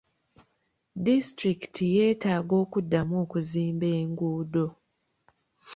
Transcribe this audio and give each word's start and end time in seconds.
Disitulikiti 1.05 1.83
yeetaaga 1.95 2.53
okuddamu 2.63 3.13
okuzimba 3.23 3.87
enguudo. 3.99 4.65